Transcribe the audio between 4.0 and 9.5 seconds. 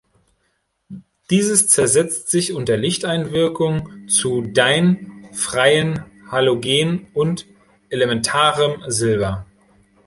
zu dein freien Halogen und elementarem Silber.